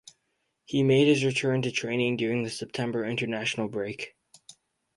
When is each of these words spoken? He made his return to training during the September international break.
He 0.65 0.81
made 0.81 1.07
his 1.07 1.23
return 1.23 1.61
to 1.61 1.69
training 1.69 2.17
during 2.17 2.41
the 2.41 2.49
September 2.49 3.05
international 3.05 3.67
break. 3.67 4.15